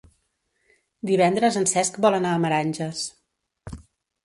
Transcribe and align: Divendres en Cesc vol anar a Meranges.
Divendres 1.09 1.59
en 1.61 1.69
Cesc 1.73 2.01
vol 2.07 2.19
anar 2.21 2.33
a 2.33 2.41
Meranges. 2.47 3.07